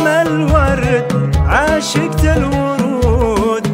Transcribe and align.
شم 0.00 0.06
الورد 0.06 1.12
عاشقت 1.48 2.24
الورود. 2.24 3.68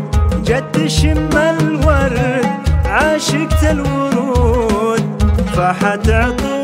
جد 0.44 0.86
شم 0.86 1.36
الورد 1.36 2.46
عاشقت 2.86 3.64
الورود. 3.64 5.02
فحت 5.56 6.10
عطر 6.10 6.55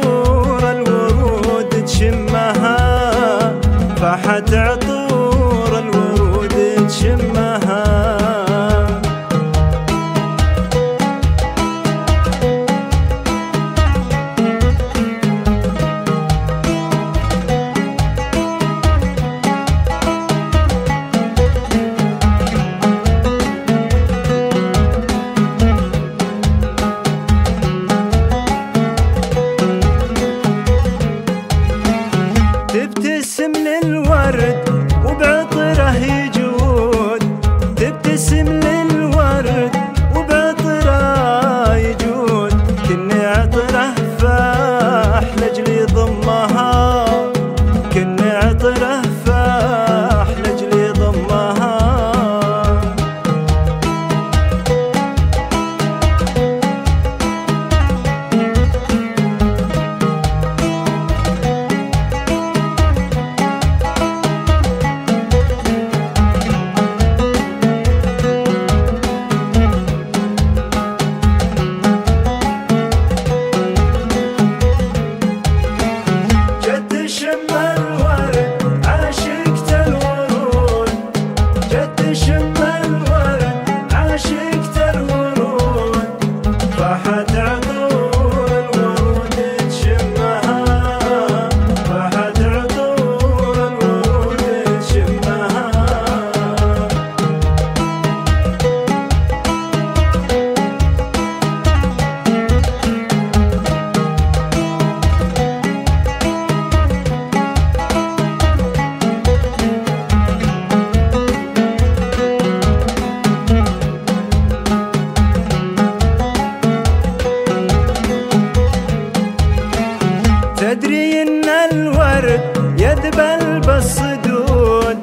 تدري 120.73 121.23
إن 121.23 121.45
الورد 121.45 122.41
يدبل 122.79 123.61
بالصدود. 123.61 124.99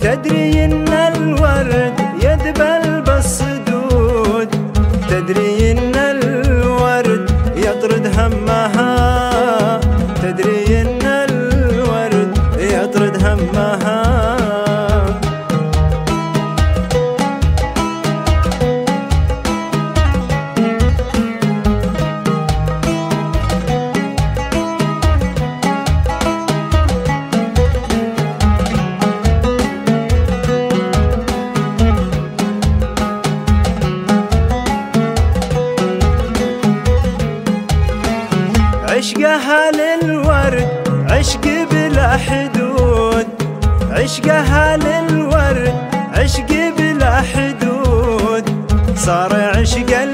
تدري 0.00 0.64
إن 0.64 0.88
الورد 0.88 1.96
يدبل 2.22 2.84
بالصدود. 3.06 4.48
تدري 5.10 5.57
عشقها 38.98 39.70
للورد 39.70 40.68
عشق 41.10 41.40
بلا 41.70 42.16
حدود. 42.16 43.26
عشقها 43.92 44.76
للورد 44.76 45.74
عشق 46.14 46.50
بلا 46.78 47.14
حدود. 47.20 48.44
صار 48.96 49.32
عشق 49.56 50.04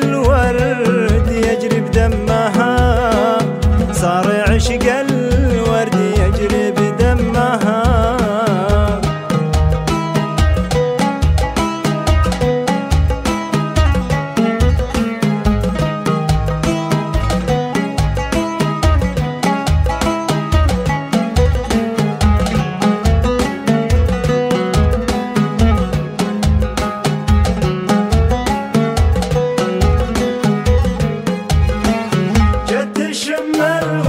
Well. 33.64 34.03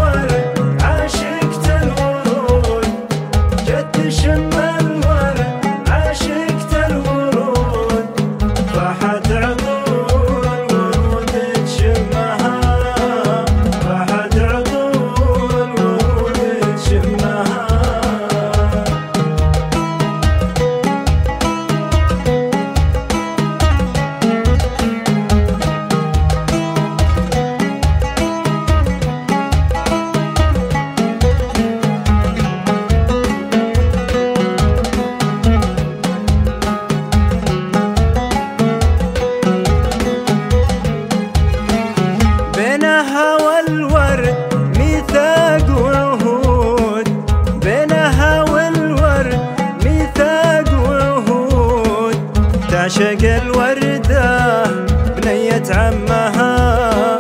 عمها 55.76 57.18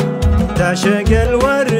تعشق 0.56 1.12
الورد 1.30 1.75